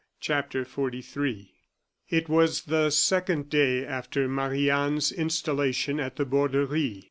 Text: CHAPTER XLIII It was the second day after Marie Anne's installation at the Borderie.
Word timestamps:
CHAPTER 0.19 0.65
XLIII 0.65 1.51
It 2.09 2.27
was 2.27 2.63
the 2.63 2.89
second 2.89 3.51
day 3.51 3.85
after 3.85 4.27
Marie 4.27 4.67
Anne's 4.71 5.11
installation 5.11 5.99
at 5.99 6.15
the 6.15 6.25
Borderie. 6.25 6.99